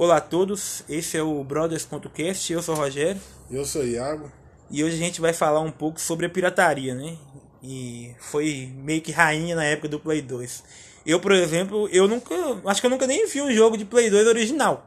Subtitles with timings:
[0.00, 3.20] Olá a todos, esse é o Brothers.cast, eu sou o Rogério.
[3.50, 4.32] Eu sou o Iago.
[4.70, 7.18] E hoje a gente vai falar um pouco sobre a pirataria, né?
[7.62, 10.64] E foi meio que rainha na época do Play 2.
[11.04, 12.34] Eu, por exemplo, eu nunca.
[12.64, 14.86] Acho que eu nunca nem vi um jogo de Play 2 original.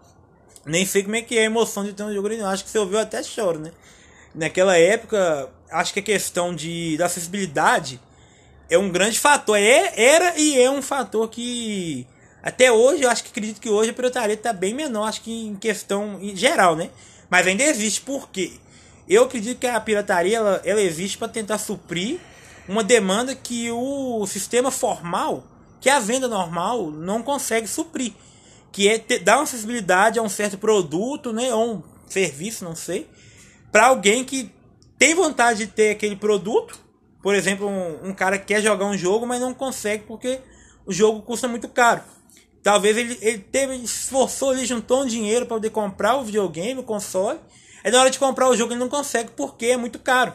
[0.66, 2.50] Nem sei como é que é a emoção de ter um jogo original.
[2.50, 3.72] Acho que se eu vi eu até choro, né?
[4.34, 8.02] Naquela época, acho que a questão de, da acessibilidade
[8.68, 9.60] é um grande fator.
[9.60, 12.08] É, era e é um fator que
[12.44, 15.48] até hoje, eu acho que acredito que hoje a pirataria está bem menor, acho que
[15.48, 16.90] em questão em geral, né?
[17.30, 18.52] Mas ainda existe, por quê?
[19.08, 22.20] Eu acredito que a pirataria ela, ela existe para tentar suprir
[22.68, 25.46] uma demanda que o sistema formal,
[25.80, 28.14] que a venda normal, não consegue suprir.
[28.74, 31.54] Que é ter, dar uma acessibilidade a um certo produto, né?
[31.54, 33.10] Ou um serviço, não sei.
[33.72, 34.52] Para alguém que
[34.98, 36.78] tem vontade de ter aquele produto.
[37.22, 40.40] Por exemplo, um, um cara que quer jogar um jogo, mas não consegue porque
[40.86, 42.02] o jogo custa muito caro.
[42.64, 46.84] Talvez ele, ele teve, esforçou, ele juntou um dinheiro para poder comprar o videogame, o
[46.84, 47.38] console.
[47.84, 50.34] Aí na hora de comprar o jogo ele não consegue porque é muito caro.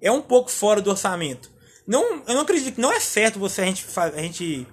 [0.00, 1.50] É um pouco fora do orçamento.
[1.86, 4.66] Não, eu não acredito que não é certo você a gente, a gente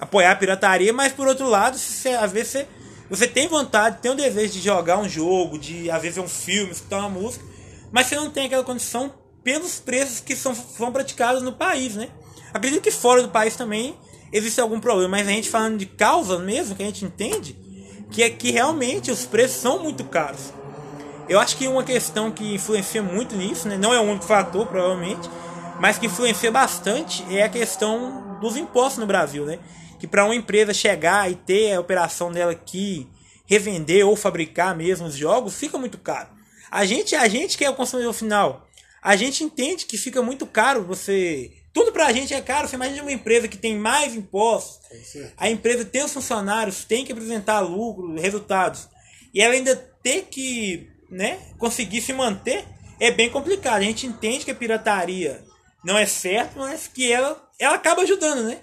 [0.00, 2.68] apoiar a pirataria, mas por outro lado, se você, às vezes você,
[3.08, 6.72] você tem vontade, tem o desejo de jogar um jogo, de às vezes um filme,
[6.72, 7.44] escutar uma música,
[7.92, 12.10] mas você não tem aquela condição pelos preços que são, são praticados no país, né?
[12.52, 13.96] Acredito que fora do país também
[14.32, 17.56] existe algum problema, mas a gente falando de causa mesmo, que a gente entende,
[18.10, 20.52] que é que realmente os preços são muito caros.
[21.28, 24.66] Eu acho que uma questão que influencia muito nisso, né, não é o único fator,
[24.66, 25.28] provavelmente,
[25.78, 29.58] mas que influencia bastante é a questão dos impostos no Brasil, né?
[29.98, 33.08] Que para uma empresa chegar e ter a operação dela aqui,
[33.46, 36.28] revender ou fabricar mesmo os jogos, fica muito caro.
[36.70, 38.68] A gente, a gente que é o consumidor final,
[39.02, 42.68] a gente entende que fica muito caro você tudo pra gente é caro.
[42.68, 44.78] Você imagina uma empresa que tem mais impostos.
[45.36, 48.88] A empresa tem os funcionários, tem que apresentar lucro, resultados.
[49.32, 52.64] E ela ainda tem que né, conseguir se manter.
[53.00, 53.78] É bem complicado.
[53.78, 55.44] A gente entende que a pirataria
[55.84, 58.58] não é certo, mas que ela, ela acaba ajudando, né?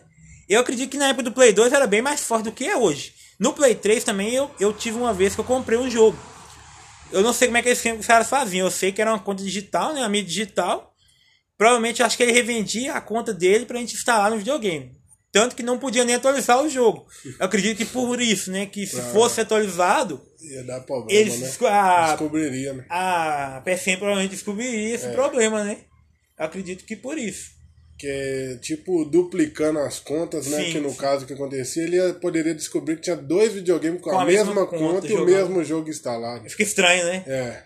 [0.48, 2.78] Eu acredito que na época do Play 2 era bem mais forte do que é
[2.78, 3.14] hoje.
[3.40, 6.18] No Play 3 também eu, eu tive uma vez que eu comprei um jogo.
[7.12, 8.68] Eu não sei como é que os caras faziam.
[8.68, 10.02] Eu sei que era uma conta digital, né?
[10.02, 10.95] Uma mídia digital.
[11.58, 14.92] Provavelmente acho que ele revendia a conta dele pra gente instalar no videogame.
[15.32, 17.06] Tanto que não podia nem atualizar o jogo.
[17.40, 18.66] Eu acredito que por isso, né?
[18.66, 20.22] Que se fosse atualizado.
[20.42, 21.68] Ia dar problema, eles, né?
[21.70, 22.86] A, Descobriria, né?
[22.90, 25.12] A PSN provavelmente descobriria esse É.
[25.12, 25.80] problema, né?
[26.40, 27.50] Eu acredito que por isso.
[27.98, 30.66] Que é tipo duplicando as contas, né?
[30.66, 30.98] Sim, que no sim.
[30.98, 34.26] caso que acontecia, ele ia- poderia descobrir que tinha dois videogames com, Com a, a
[34.26, 36.50] mesma mesma, conta conta e o mesmo jogo instalado.
[36.50, 37.24] Fica estranho, né?
[37.28, 37.64] É.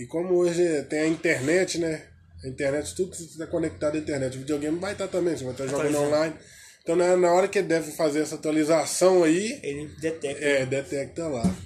[0.00, 2.07] E como hoje tem a internet, né?
[2.44, 4.36] A internet, tudo está conectado à internet.
[4.36, 6.14] O videogame vai estar também, você vai estar jogando Atualizando.
[6.14, 6.34] online.
[6.82, 10.44] Então na, na hora que deve fazer essa atualização aí, Ele detecta.
[10.44, 11.56] é, detecta lá.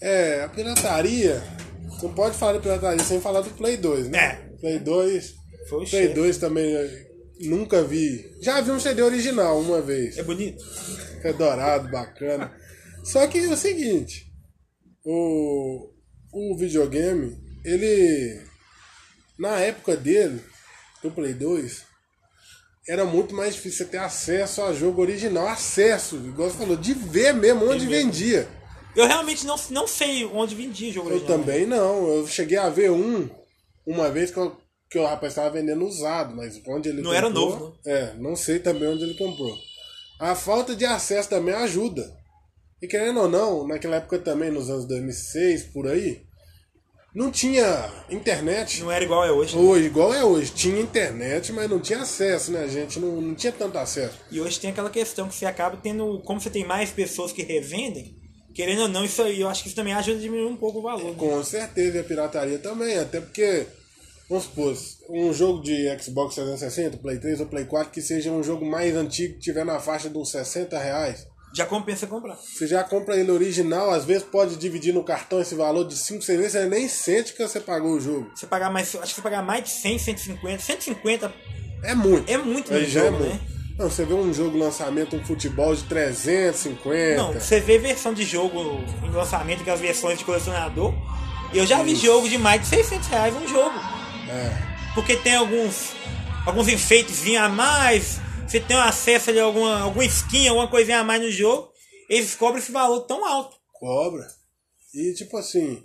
[0.00, 1.42] É, a pirataria.
[1.88, 4.18] Você não pode falar de pirataria sem falar do Play 2, né?
[4.18, 4.56] É.
[4.60, 5.34] Play 2.
[5.68, 6.14] Foi o Play chefe.
[6.14, 6.90] 2 também eu
[7.48, 8.34] nunca vi.
[8.42, 10.18] Já vi um CD original uma vez.
[10.18, 10.62] É bonito?
[11.22, 12.52] É dourado, bacana.
[13.04, 14.26] Só que é o seguinte,
[15.04, 15.90] o,
[16.32, 18.42] o videogame, ele
[19.38, 20.40] na época dele,
[21.02, 21.82] do Play 2,
[22.86, 26.92] era muito mais difícil você ter acesso a jogo original, acesso, igual você falou, de
[26.92, 28.48] ver mesmo onde vendia.
[28.94, 31.38] Eu realmente não, não sei onde vendia jogo Eu original.
[31.38, 33.28] também não, eu cheguei a ver um
[33.86, 34.56] uma vez que, eu-
[34.90, 38.36] que o rapaz estava vendendo usado, mas onde ele Não era comprou, novo, É, não
[38.36, 39.54] sei também onde ele comprou.
[40.20, 42.08] A falta de acesso também ajuda.
[42.80, 46.22] E querendo ou não, naquela época também, nos anos 2006, por aí,
[47.14, 48.80] não tinha internet.
[48.80, 49.56] Não era igual é hoje.
[49.56, 49.62] né?
[49.62, 52.98] Hoje, igual é hoje, tinha internet, mas não tinha acesso, né, gente?
[52.98, 54.18] Não, não tinha tanto acesso.
[54.30, 56.20] E hoje tem aquela questão que você acaba tendo.
[56.22, 58.16] Como você tem mais pessoas que revendem,
[58.52, 60.80] querendo ou não, isso aí, eu acho que isso também ajuda a diminuir um pouco
[60.80, 61.10] o valor.
[61.10, 61.14] né?
[61.16, 63.66] Com certeza, e a pirataria também, até porque,
[64.28, 64.76] vamos supor,
[65.08, 68.96] um jogo de Xbox 360, Play 3 ou Play 4 que seja um jogo mais
[68.96, 72.36] antigo, que tiver na faixa de uns 60 reais, Já compensa comprar.
[72.36, 76.22] você já compra ele original, às vezes pode dividir no cartão esse valor de 5,
[76.22, 78.30] 6 vezes, você nem sente que você pagou o jogo.
[78.34, 78.94] Você pagar mais.
[78.96, 80.58] Acho que você pagar mais de 100, 150.
[80.62, 81.32] 150
[81.82, 82.30] É muito.
[82.30, 83.32] é muito no já jogo, é muito.
[83.34, 83.40] né?
[83.78, 87.16] Não, você vê um jogo lançamento, um futebol de 350.
[87.16, 90.94] Não, você vê versão de jogo em lançamento, que as versões de colecionador.
[91.52, 93.74] Eu já vi jogo de mais de 600 reais um jogo.
[94.28, 94.74] É.
[94.94, 95.92] Porque tem alguns
[96.46, 101.04] alguns enfeites a mais, você tem acesso ali a alguma, alguma skin, alguma coisinha a
[101.04, 101.70] mais no jogo,
[102.08, 103.56] eles cobram esse valor tão alto.
[103.72, 104.26] Cobra.
[104.94, 105.82] E tipo assim,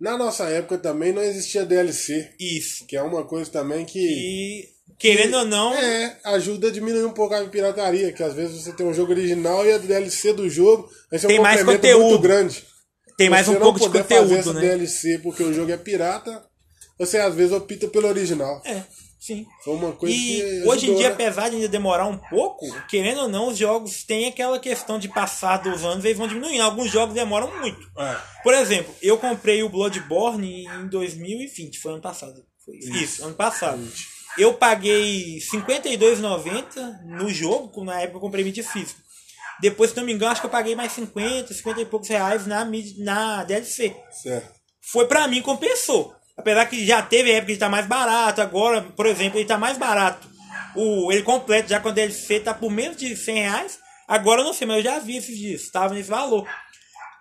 [0.00, 2.30] na nossa época também não existia DLC.
[2.38, 2.86] Isso.
[2.86, 3.98] Que é uma coisa também que.
[3.98, 4.68] E
[4.98, 8.72] querendo ou não, É, ajuda a diminuir um pouco a pirataria, que às vezes você
[8.72, 11.82] tem um jogo original e a DLC do jogo vai ser um Tem mais complemento
[11.82, 12.08] conteúdo.
[12.10, 12.64] muito grande.
[13.16, 14.60] Tem mais você um pouco não de fazer conteúdo, essa né?
[14.60, 16.44] DLC porque o jogo é pirata,
[16.98, 18.62] você às vezes opta pelo original.
[18.64, 18.82] É,
[19.24, 19.46] sim.
[19.64, 20.18] Foi uma coisa E
[20.62, 21.14] que hoje em dia, né?
[21.14, 25.08] apesar de ainda demorar um pouco, querendo ou não, os jogos têm aquela questão de
[25.08, 26.62] passar dos anos, eles vão diminuindo.
[26.62, 27.80] Alguns jogos demoram muito.
[27.98, 28.16] É.
[28.42, 32.34] Por exemplo, eu comprei o Bloodborne em 2020, foi ano passado.
[32.64, 33.80] Foi isso, ano passado.
[34.38, 39.00] Eu paguei R$ 52,90 no jogo, na época eu comprei mídia física.
[39.60, 42.46] Depois, se não me engano, acho que eu paguei mais 50, 50 e poucos reais
[42.46, 43.94] na, mídia- na DLC.
[44.10, 44.50] Certo.
[44.90, 46.12] Foi pra mim, compensou.
[46.42, 49.78] Apesar que já teve época de estar mais barato, agora, por exemplo, ele tá mais
[49.78, 50.28] barato.
[50.74, 53.78] O, ele completo, já quando ele DLC tá por menos de 100 reais.
[54.08, 56.44] Agora eu não sei, mas eu já vi esses dias, tava nesse valor.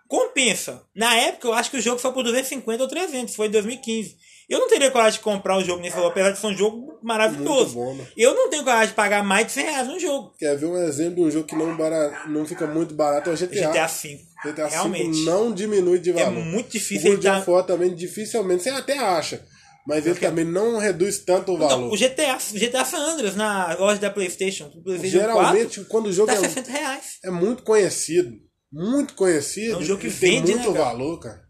[0.08, 0.84] Compensa.
[0.96, 4.18] Na época eu acho que o jogo foi por 250 ou 300, foi em 2015.
[4.52, 7.00] Eu não teria coragem de comprar um jogo nesse valor, apesar de ser um jogo
[7.02, 7.76] maravilhoso.
[7.80, 8.08] Muito bom, né?
[8.18, 10.34] Eu não tenho coragem de pagar mais de 100 reais no jogo.
[10.38, 12.26] Quer ver um exemplo de um jogo que não, bara...
[12.28, 13.30] não fica muito barato?
[13.30, 13.72] É o GTA.
[13.72, 14.20] GTA V.
[14.44, 15.24] GTA V Realmente.
[15.26, 16.44] não diminui de É valor.
[16.44, 17.52] muito O difícil World ele of tá...
[17.52, 19.42] War também dificilmente, você até acha.
[19.88, 21.94] Mas ele também não reduz tanto o Não, valor.
[21.94, 26.06] o GTA, o GTA San Andreas na loja da Playstation, o PlayStation 4, Geralmente, quando
[26.08, 27.06] o jogo tá é, 60 reais.
[27.24, 28.32] é muito conhecido,
[28.72, 30.86] muito conhecido, É um jogo que ele tem vende, muito né, cara?
[30.92, 31.42] valor, cara.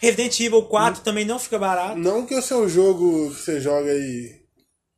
[0.00, 1.96] Resident Evil 4 também não fica barato.
[1.98, 4.40] Não que o seu jogo que você joga aí.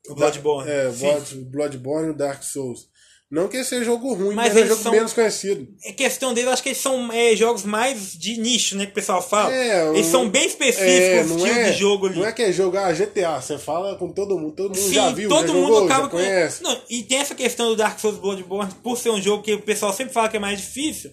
[0.09, 0.71] O Bloodborne.
[0.71, 1.07] É, Sim.
[1.07, 2.91] Blood- Bloodborne e Dark Souls.
[3.31, 5.67] Não que esse seja jogo ruim, Mas mas, é jogo são- menos conhecido.
[5.85, 8.85] É questão deles, acho que eles são é, jogos mais de nicho, né?
[8.85, 9.55] Que o pessoal fala.
[9.55, 12.19] É, eles um- são bem específicos, É, o não estilo é, de jogo ali.
[12.19, 15.11] Não é que é jogar GTA, você fala com todo mundo, todo mundo Sim, já
[15.11, 16.17] viu, todo já mundo jogou, acaba já com.
[16.19, 16.63] conhece.
[16.63, 19.63] Não, e tem essa questão do Dark Souls Bloodborne, por ser um jogo que o
[19.63, 21.11] pessoal sempre fala que é mais difícil.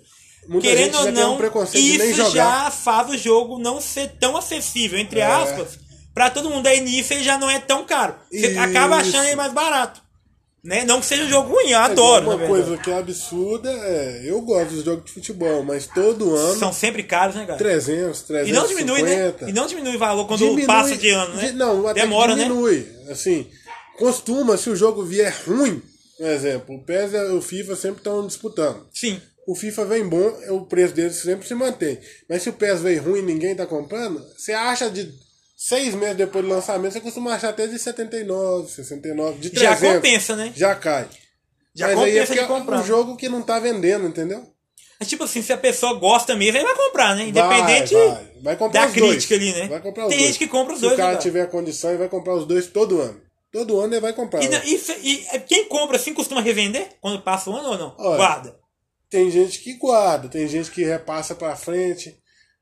[0.47, 4.97] Muita querendo ou tem não, um isso já faz o jogo não ser tão acessível,
[4.99, 5.25] entre É.
[5.25, 5.77] aspas.
[6.13, 8.15] Pra todo mundo aí nisso ele já não é tão caro.
[8.31, 8.59] Você Isso.
[8.59, 10.01] acaba achando ele mais barato.
[10.61, 10.83] Né?
[10.83, 12.31] Não que seja um jogo ruim, eu É, adoro.
[12.35, 14.23] Uma coisa que é absurda é.
[14.25, 16.59] Eu gosto dos jogos de futebol, mas todo ano.
[16.59, 17.57] São sempre caros, né, cara?
[17.57, 18.49] 300, 350.
[18.49, 19.33] E não diminui, né?
[19.47, 21.53] E não diminui o valor quando Diminui- passa de ano, né?
[21.53, 22.43] Não, até Demora, né?
[22.43, 22.85] diminui.
[23.09, 23.47] Assim,
[23.97, 25.81] costuma, se o jogo vier ruim,
[26.17, 28.85] por exemplo, o PES e o FIFA sempre estão disputando.
[28.93, 29.21] Sim.
[29.49, 31.97] O FIFA vem bom, o preço dele sempre se mantém.
[32.29, 35.11] Mas se o PES vem ruim e ninguém tá comprando, você acha de
[35.57, 39.79] seis meses depois do lançamento, você costuma achar até de 79, 69, de 300.
[39.79, 40.53] Já compensa, né?
[40.55, 41.09] Já cai.
[41.73, 42.79] Já Mas aí é compensa de porque é comprar.
[42.79, 44.45] um jogo que não tá vendendo, entendeu?
[44.99, 47.23] É tipo assim, se a pessoa gosta mesmo, ele vai comprar, né?
[47.23, 48.31] Independente vai, vai.
[48.43, 49.11] Vai comprar da os dois.
[49.13, 49.67] crítica ali, né?
[49.67, 50.27] Vai comprar os Tem dois.
[50.29, 52.45] gente que compra os Se dois, o cara né, tiver condição, ele vai comprar os
[52.45, 53.19] dois todo ano.
[53.51, 54.43] Todo ano ele vai comprar.
[54.43, 54.61] E, né?
[54.63, 57.95] e e, é, quem compra assim costuma revender quando passa o ano ou não?
[57.97, 58.58] Olha, Guarda.
[59.09, 62.15] Tem gente que guarda, tem gente que repassa pra frente.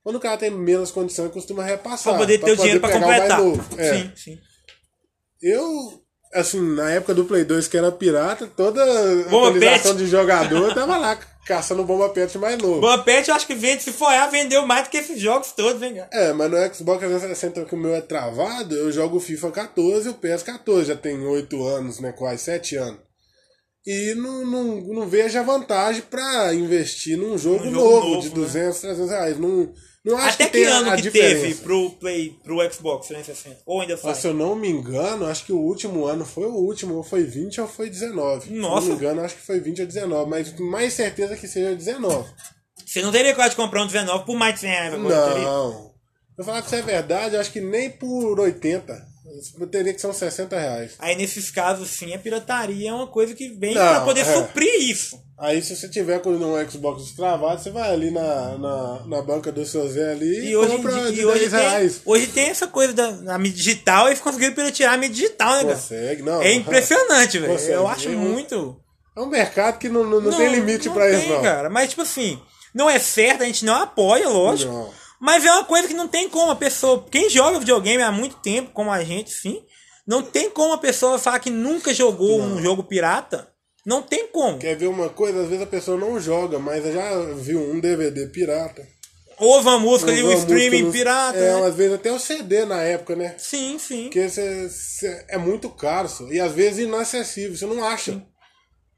[0.04, 2.14] Quando o cara tem menos condição, ele costuma repassar.
[2.14, 3.40] Pra poder ter o dinheiro pra o mais completar.
[3.40, 3.82] novo.
[3.82, 3.94] É.
[3.94, 4.40] Sim, sim.
[5.42, 6.02] Eu,
[6.34, 8.84] assim, na época do Play 2, que era pirata, toda
[9.30, 10.04] Bomba atualização pet.
[10.04, 12.82] de jogador tava lá caçando bomba pet mais novo.
[12.82, 15.54] Boa Pet eu acho que vende, se for A, vendeu mais do que esses jogos
[15.54, 16.10] todos, cara?
[16.12, 20.12] É, mas no Xbox 360 que o meu é travado, eu jogo FIFA 14 e
[20.12, 23.06] o PS 14, já tem 8 anos, né, quase 7 anos.
[23.89, 28.22] E não, não, não vejo a vantagem pra investir num jogo, Um jogo novo, novo,
[28.22, 28.36] de né?
[28.36, 29.39] 200, 300 reais.
[29.39, 29.72] Não,
[30.04, 31.42] não acho Até que que ano a que diferença.
[31.42, 33.62] teve pro Play, pro Xbox 360?
[33.66, 34.12] Ou ainda sai?
[34.12, 37.04] Mas, se eu não me engano, acho que o último ano foi o último, ou
[37.04, 38.48] foi 20 ou foi 19.
[38.48, 38.81] Se Nossa.
[38.81, 42.30] não me engano, acho que foi 20 ou 19, mas mais certeza que seja 19.
[42.86, 45.44] Você não teria coragem de comprar um 19 por mais de 100 reais agora, teria?
[45.48, 45.92] Não.
[46.38, 49.07] Eu falar que isso é verdade, acho que nem por 80.
[49.72, 50.92] Teria que ser uns 60 reais.
[51.00, 54.24] Aí nesses casos, sim, a pirataria é uma coisa que vem Não, pra poder é.
[54.36, 55.20] suprir isso.
[55.40, 59.52] Aí se você tiver com um Xbox destravado, você vai ali na, na, na banca
[59.52, 62.02] do seu Zé ali e, E hoje, compra dia, de e hoje, 10 tem, reais.
[62.06, 65.74] hoje tem essa coisa da, mídia digital, eles conseguiram piratear a mídia digital, né?
[65.76, 66.42] Consegue, não.
[66.42, 67.54] É impressionante, velho.
[67.70, 68.80] Eu acho Eu- muito.
[69.16, 71.42] É um mercado que não, não, não tem limite não pra tem, isso, não.
[71.42, 71.70] cara.
[71.70, 72.40] Mas, tipo assim,
[72.74, 74.72] não é certo, a gente não apoia, lógico.
[74.72, 74.90] Não.
[75.19, 77.06] Mas é uma coisa que não tem como a pessoa.
[77.09, 79.62] Quem joga videogame há muito tempo, como a gente, sim,
[80.06, 83.47] não tem como a pessoa falar que nunca jogou um jogo pirata.
[83.86, 84.57] Não tem como.
[84.59, 85.42] Quer ver uma coisa?
[85.44, 88.86] Às vezes a pessoa não joga, mas já viu um DVD pirata.
[89.40, 91.38] Ouve uma música ali, o streaming no- pirata.
[91.38, 91.68] É, né?
[91.68, 93.36] às vezes até o CD na época, né?
[93.38, 94.04] Sim, sim.
[94.06, 96.26] Porque cê- cê- é muito caro, só.
[96.28, 98.21] e às vezes inacessível, você não acha.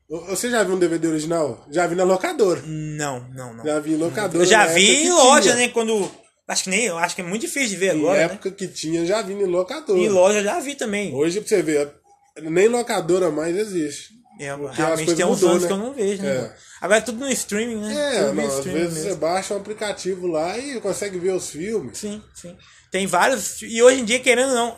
[0.10, 1.66] Você já viu um DVD original?
[1.70, 2.62] Já vi na locadora.
[2.66, 3.64] Não, não, não.
[3.66, 4.44] Já vi em locadora.
[4.44, 5.56] Eu já na vi em loja, tinha.
[5.56, 5.68] né?
[5.70, 6.10] Quando.
[6.48, 6.86] Acho que nem.
[6.86, 8.18] Eu acho que é muito difícil de ver Em agora.
[8.18, 8.24] Né?
[8.26, 10.00] época que tinha, já vi em locadora.
[10.00, 11.14] Em loja eu já vi também.
[11.14, 11.94] Hoje, pra você ver,
[12.42, 14.18] nem locadora mais existe.
[14.42, 15.68] É, Porque realmente tem uns mudou, anos né?
[15.68, 16.30] que eu não vejo, né?
[16.38, 16.56] É.
[16.82, 18.16] Agora é tudo no streaming, né?
[18.16, 19.10] É, não, às vezes mesmo.
[19.12, 21.98] você baixa um aplicativo lá e consegue ver os filmes.
[21.98, 22.56] Sim, sim.
[22.90, 23.62] Tem vários.
[23.62, 24.78] E hoje em dia, querendo ou não,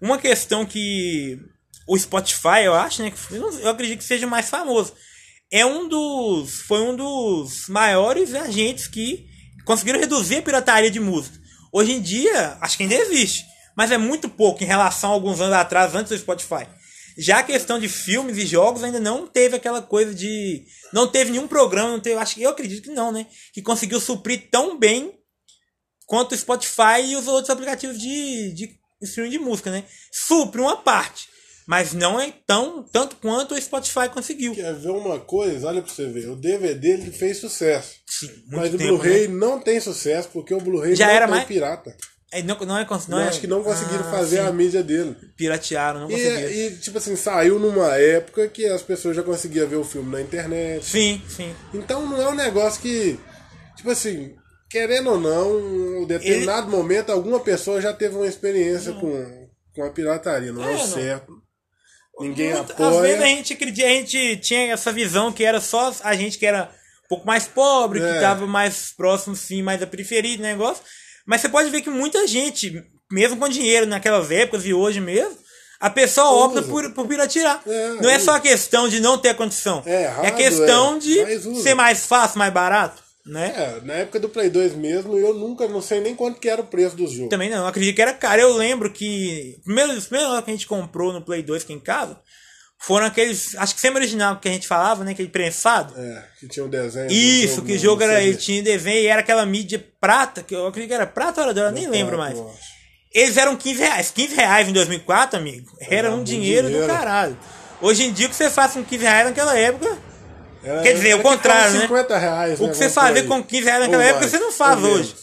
[0.00, 1.38] uma questão que
[1.86, 3.10] o Spotify, eu acho, né?
[3.10, 4.94] que- Eu, acredito que seja mais famoso.
[5.50, 6.62] É um dos.
[6.62, 9.26] Foi um dos maiores agentes que
[9.64, 11.38] conseguiram reduzir a pirataria de música.
[11.72, 13.44] Hoje em dia, acho que ainda existe,
[13.76, 16.66] mas é muito pouco em relação a alguns anos atrás, antes do Spotify.
[17.18, 20.64] Já a questão de filmes e jogos ainda não teve aquela coisa de.
[20.94, 22.16] Não teve nenhum programa, não teve.
[22.16, 23.26] Acho que eu acredito que não, né?
[23.52, 25.12] Que conseguiu suprir tão bem
[26.06, 29.84] quanto o Spotify e os outros aplicativos de, de streaming de música, né?
[30.10, 31.28] Supre uma parte.
[31.66, 34.54] Mas não é tão tanto quanto o Spotify conseguiu.
[34.54, 35.68] Quer ver uma coisa?
[35.68, 36.28] Olha pra você ver.
[36.28, 37.94] O DVD ele fez sucesso.
[38.06, 39.34] Sim, Mas o Blu-ray né?
[39.34, 41.96] não tem sucesso porque o Blu-ray Já não era tem mais- pirata.
[42.34, 44.46] É, não, não é, não Eu é- acho que não conseguiram Ah, fazer sim.
[44.46, 45.14] a mídia dele.
[45.36, 46.40] Piratearam, não conseguiram.
[46.50, 50.10] E, e, tipo assim, saiu numa época que as pessoas já conseguiam ver o filme
[50.10, 50.82] na internet.
[50.84, 51.54] Sim, sim.
[51.74, 53.20] Então não é um negócio que,
[53.76, 54.34] tipo assim,
[54.70, 59.90] querendo ou não, em determinado momento alguma pessoa já teve uma experiência com, com a
[59.90, 60.52] pirataria.
[60.52, 61.41] Não é, É, o certo.
[62.20, 62.88] Ninguém Muito- apoia.
[62.90, 66.46] Às vezes a gente, a gente tinha essa visão que era só a gente que
[66.46, 66.70] era
[67.04, 68.14] um pouco mais pobre, que É.
[68.16, 70.82] estava mais próximo, sim, mais da periferia do negócio.
[71.26, 75.36] Mas você pode ver que muita gente, mesmo com dinheiro naquelas épocas e hoje mesmo,
[75.80, 76.68] a pessoa opta Usa.
[76.68, 77.60] por, por piratear.
[77.66, 78.24] É, Não é usa.
[78.26, 79.82] só a questão de não ter condição.
[79.84, 83.01] É errado, é questão é, de ser mais fácil, mais barato.
[83.24, 83.52] Né?
[83.56, 86.60] É, na época do Play 2 mesmo, eu nunca, não sei nem quanto que era
[86.60, 87.30] o preço dos jogos.
[87.30, 88.40] Também não, acredito que era caro.
[88.40, 91.78] Eu lembro que primeiro, os primeiros que a gente comprou no Play 2 aqui em
[91.78, 92.20] casa
[92.82, 95.12] foram aqueles, acho que sempre original que a gente falava, né?
[95.12, 95.94] Aquele prensado.
[95.96, 97.12] É, que tinha um desenho.
[97.12, 100.52] Isso, jogo que o jogo era, ele tinha desenho e era aquela mídia prata, que
[100.52, 102.36] eu acredito que era prata ou era dourada, nem lembro mais.
[103.14, 104.10] Eles eram 15 reais.
[104.10, 106.88] 15 reais em 2004, amigo, era um muito dinheiro, dinheiro.
[106.88, 107.38] do caralho.
[107.80, 109.96] Hoje em dia, o que você faz com 15 reais naquela época,
[110.64, 111.86] Era- Quer dizer, era o contrário, que né?
[111.88, 114.38] tava 50 reais, o né, que você fazia com 15 reais naquela época, mais, você
[114.38, 115.14] não faz hoje.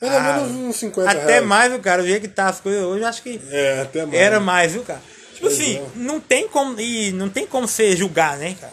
[0.00, 1.46] Pelo Ah, menos uns 50 Até reais.
[1.46, 2.02] mais, viu, cara?
[2.02, 4.18] O jeito que tá as coisas hoje, eu acho que É, até mais.
[4.20, 5.00] era mais, viu, cara?
[5.34, 5.84] Tipo Pois assim, é.
[5.94, 6.80] não tem como.
[6.80, 8.72] E não tem como você julgar, né, cara?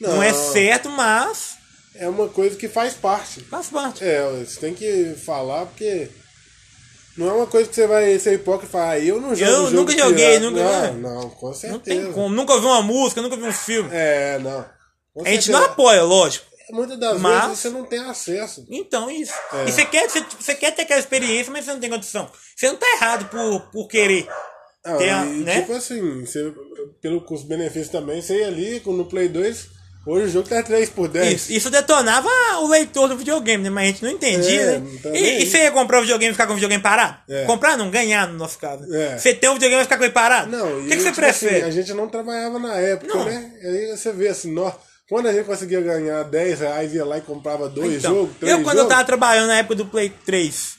[0.00, 0.22] Não, Não.
[0.22, 1.58] é certo, mas
[1.96, 3.40] É uma coisa que faz parte.
[3.50, 4.04] faz parte.
[4.04, 6.08] É, você tem que falar porque
[7.16, 9.50] não é uma coisa que você vai ser hipócrita e falar, ah, eu não jogo
[9.50, 10.40] Eu nunca joguei, pirata.
[10.40, 10.90] nunca- Não, é.
[10.92, 11.72] não, com certeza.
[11.72, 12.34] Não tem como.
[12.34, 13.90] Nunca ouvi uma música, nunca vi um filme.
[13.92, 14.64] É, não.
[15.14, 16.46] Com a gente não apoia, lógico.
[16.70, 18.64] Muitas das Mas- vezes você não tem acesso.
[18.70, 19.32] Então, isso.
[19.52, 19.64] É.
[19.68, 22.30] E você quer, você, você quer ter aquela experiência, mas você não tem condição.
[22.56, 24.28] Você não tá errado por, por querer.
[24.84, 25.60] Ah, Tem a- e né?
[25.62, 26.52] tipo assim, você,
[27.02, 29.66] pelo custo-benefício também, você ia ali no Play 2,
[30.06, 31.32] hoje o jogo tá 3 por 10.
[31.34, 32.28] Isso, isso detonava
[32.60, 33.68] o leitor do videogame, né?
[33.68, 34.98] Mas a gente não entendia, É, né?
[35.02, 37.18] tá E, e você ia comprar o videogame e ficar com o videogame parado?
[37.28, 37.44] É.
[37.46, 38.84] Comprar não, ganhar no nosso caso.
[38.94, 39.18] É.
[39.18, 40.50] Você tem um videogame e ficar com ele parado?
[40.50, 41.64] Não, o que, que você tipo assim, prefere?
[41.64, 43.24] a gente não trabalhava na época, Não.
[43.24, 43.52] né?
[43.62, 44.72] Aí você vê assim, nó,
[45.10, 48.52] quando a gente conseguia ganhar 10 reais, ia lá e comprava dois Então, jogos, três
[48.56, 48.94] eu quando eu jogos.
[48.94, 50.76] tava trabalhando na época do Play 3,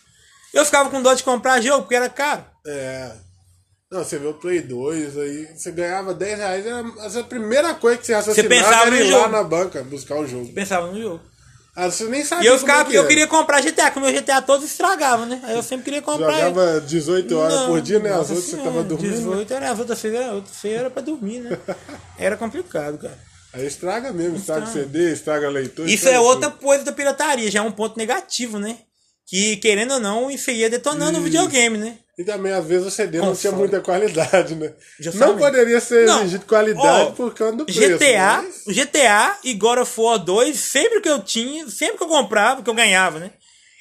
[0.53, 2.43] eu ficava com dó de comprar jogo, porque era caro.
[2.65, 3.11] É.
[3.91, 6.79] Não, você vê o Play 2, aí você ganhava 10 reais, era
[7.19, 9.31] a primeira coisa que você raciocinava pensava era ir lá jogo.
[9.31, 10.51] na banca buscar o jogo.
[10.53, 11.19] Pensava no jogo.
[11.75, 13.07] Ah, você nem E sabia eu como ficava, é que eu era.
[13.09, 15.39] queria comprar GTA, como meu GTA todos estragavam, né?
[15.43, 16.31] Aí eu sempre queria comprar.
[16.39, 16.50] ele.
[16.50, 18.11] Jogava 18 horas Não, por dia, né?
[18.11, 19.09] As outras você tava dormindo.
[19.15, 21.57] 18 era, as outras feiras era, outras feiras era pra dormir, né?
[22.19, 23.17] Era complicado, cara.
[23.53, 25.86] Aí estraga mesmo, estraga o CD, estraga leitor.
[25.86, 26.62] Isso estraga é outra tudo.
[26.62, 28.77] coisa da pirataria, já é um ponto negativo, né?
[29.27, 31.24] Que, querendo ou não, isso aí ia detonando o Isso.
[31.24, 31.98] videogame, né?
[32.17, 34.74] E também, às vezes, o CD não tinha muita qualidade, né?
[35.00, 35.29] Justamente.
[35.31, 36.20] Não poderia ser Não.
[36.22, 37.79] exigido qualidade Ó, por causa do preço.
[37.79, 42.03] GTA, mas- o GTA e God of War 2, sempre que eu tinha, sempre que
[42.03, 43.31] eu comprava, que eu ganhava, né?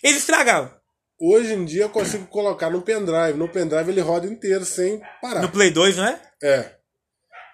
[0.03, 0.71] Eles estragavam.
[1.21, 3.35] Hoje em dia eu consigo colocar no pendrive.
[3.37, 5.43] No pendrive ele roda inteiro sem parar.
[5.43, 6.19] No Play 2, não é?
[6.43, 6.71] É.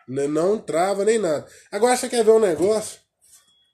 [0.08, 1.46] Não trava nem nada.
[1.70, 2.98] Agora você quer ver um negócio?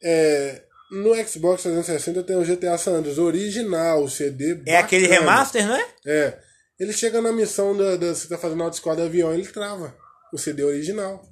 [0.02, 4.60] É, no Xbox 360 tem o GTA San Andreas original, o CD.
[4.66, 5.20] É aquele bacana.
[5.20, 5.86] remaster, não é?
[6.06, 6.38] É.
[6.80, 9.94] Ele chega na missão da, da- você tá fazendo autoescola de avião, ele trava.
[10.32, 11.22] O CD original.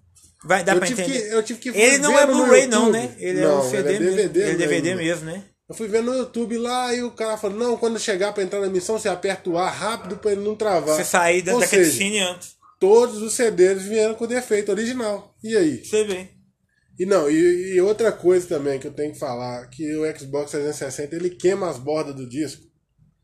[0.45, 1.23] Vai dar eu, pra tive entender.
[1.28, 3.14] que, eu tive que Ele não é Blu-ray, não, né?
[3.19, 4.16] Ele não, é um CD ele é mesmo.
[4.16, 5.02] DVD Ele é DVD mesmo.
[5.25, 5.45] mesmo, né?
[5.69, 8.61] Eu fui ver no YouTube lá e o cara falou: não, quando chegar pra entrar
[8.61, 10.97] na missão, você aperta o A rápido pra ele não travar.
[10.97, 12.57] Você sair da, Ou da cutscene antes.
[12.81, 15.37] Todos os CDs vieram com defeito original.
[15.45, 15.85] E aí?
[15.85, 16.29] Você vê.
[16.99, 20.51] E não, e, e outra coisa também que eu tenho que falar, que o Xbox
[20.51, 22.70] 360 ele queima as bordas do disco.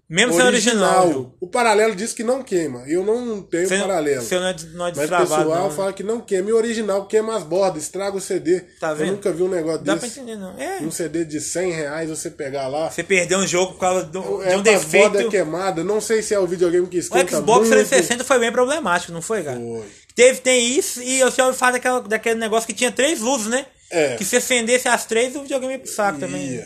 [0.09, 1.09] Mesmo sendo original.
[1.11, 1.35] o.
[1.41, 2.85] O paralelo diz que não queima.
[2.87, 4.23] Eu não tenho Você, paralelo.
[4.23, 5.71] você não é, não é Mas o pessoal não.
[5.73, 6.49] fala que não queima.
[6.49, 8.61] E o original queima as bordas, estraga o CD.
[8.79, 9.11] Tá Eu vendo?
[9.13, 10.21] nunca vi um negócio Dá pra desse.
[10.21, 10.57] entender, não.
[10.61, 10.79] É.
[10.81, 12.89] Um CD de 100 reais você pegar lá.
[12.89, 15.29] Você perdeu um jogo por causa do, É de um bordas defeito.
[15.31, 15.85] queimadas.
[15.85, 17.71] Não sei se é o videogame que O esquenta Xbox muito.
[17.73, 19.59] 360 foi bem problemático, não foi, cara?
[19.59, 19.85] Foi.
[20.15, 23.49] Teve, tem isso, e eu já ouvi falar daquela, daquele negócio que tinha três luzes,
[23.49, 23.67] né?
[23.91, 24.15] É.
[24.17, 26.65] Que se acendesse as três, o videogame ia pro saco também.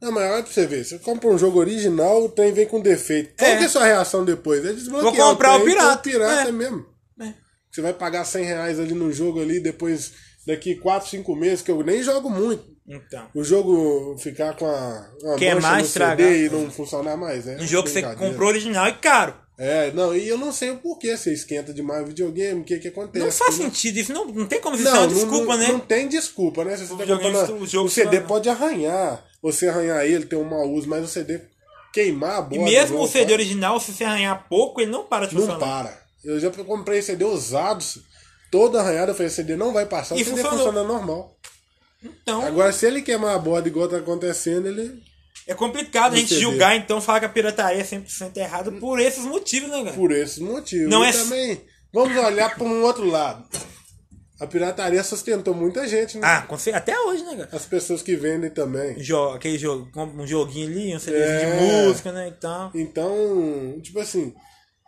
[0.00, 0.84] Não, mas olha pra você ver.
[0.84, 3.34] Você compra um jogo original, o trem vem com defeito.
[3.38, 3.56] Qual É.
[3.56, 4.64] que é a sua reação depois?
[4.64, 6.02] É desbloquear Vou comprar o trem com pirata.
[6.02, 6.52] pirata É.
[6.52, 6.86] mesmo.
[7.20, 7.34] É.
[7.70, 10.12] Você vai pagar 100 reais ali no jogo ali, depois
[10.46, 12.64] daqui 4, 5 meses, que eu nem jogo muito.
[12.88, 13.28] Então.
[13.34, 16.26] O jogo ficar com a, uma Queimar, mancha estragar.
[16.28, 17.46] CD e não funcionar mais.
[17.46, 19.34] É Um jogo que você comprou original e caro.
[19.56, 22.78] É, não, e eu não sei o porquê você esquenta demais o videogame, o que
[22.78, 23.22] que acontece.
[23.26, 23.66] Não faz né?
[23.66, 24.12] sentido isso.
[24.12, 25.68] Não, não tem como isso ser Não, uma não, desculpa, não, né?
[25.68, 26.76] não tem desculpa, né?
[26.78, 30.36] Se você tá videogame, comprando, o jogo o CD pode arranhar, você arranhar ele, ter
[30.36, 31.40] um mau uso, mas o CD
[31.92, 32.64] queimar a E borda.
[32.64, 35.60] mesmo o CD original, se você arranhar pouco, ele não para de Não funcionar.
[35.84, 36.00] para.
[36.24, 37.98] Eu já comprei CD usados,
[38.50, 40.66] todo arranhado, eu falei, CD não vai passar, E o CD funcionou.
[40.66, 41.36] funciona normal.
[42.02, 45.02] Então, Agora, se ele queimar a borda igual tá acontecendo, ele.
[45.46, 46.40] é complicado a gente CD.
[46.40, 49.96] julgar, então, falar que a pirataria é 100% errada por esses motivos, né, cara?
[49.96, 50.88] Por esses motivos.
[50.90, 51.60] Não e é- também,
[51.92, 53.44] vamos olhar para um outro lado.
[54.40, 56.26] A pirataria sustentou muita gente, né?
[56.26, 57.48] Ah, até hoje, né, cara?
[57.52, 58.96] As pessoas que vendem também.
[59.34, 61.38] Aquele jogo, um joguinho ali, um CD É.
[61.44, 62.70] de música, né, e tal.
[62.74, 64.34] Então, tipo assim,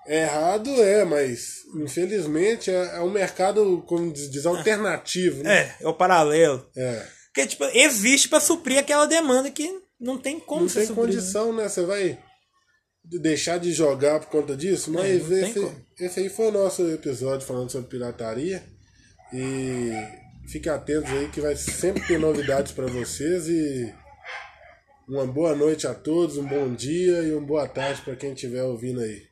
[0.06, 5.58] errado é, mas infelizmente é, é um mercado, como diz, diz, alternativo, né?
[5.80, 6.66] É, é o paralelo.
[6.74, 7.06] É.
[7.26, 11.12] Porque, tipo, existe pra suprir aquela demanda que não tem como Não tem suprir, né?
[11.12, 11.68] condição, né?
[11.68, 12.18] Você vai
[13.04, 17.46] deixar de jogar por conta disso, mas É, esse, esse aí foi o nosso episódio
[17.46, 18.62] falando sobre pirataria.
[19.32, 19.92] E
[20.46, 23.94] fique atentos aí que vai sempre ter novidades para vocês e
[25.08, 28.62] uma boa noite a todos, um bom dia e uma boa tarde para quem estiver
[28.62, 29.22] ouvindo aí.